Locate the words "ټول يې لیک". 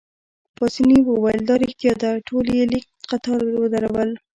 2.27-2.85